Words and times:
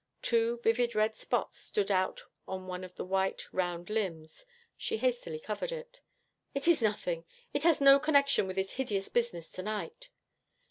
Two 0.23 0.57
vivid 0.63 0.95
red 0.95 1.15
spots 1.15 1.59
stood 1.59 1.91
out 1.91 2.23
on 2.47 2.65
one 2.65 2.83
of 2.83 2.95
the 2.95 3.05
white, 3.05 3.45
round 3.53 3.87
limbs. 3.87 4.47
She 4.75 4.97
hastily 4.97 5.37
covered 5.37 5.71
it. 5.71 6.01
'It 6.55 6.67
is 6.67 6.81
nothing. 6.81 7.23
It 7.53 7.61
has 7.61 7.79
no 7.79 7.99
connection 7.99 8.47
with 8.47 8.55
this 8.55 8.71
hideous 8.71 9.09
business 9.09 9.51
tonight. 9.51 10.09